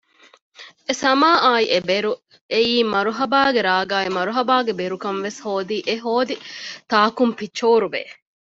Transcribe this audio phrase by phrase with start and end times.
[0.87, 2.11] އެސަމާއާއި އެބެރު
[2.53, 6.35] އެއީ މަރުހަބާގެ ރާގާއި މަރުހަބާގެ ބެރުކަން ވެސް ހޯދީ އެހޯދި
[6.91, 8.01] ތާކުން ޕިޗޯރުބޭ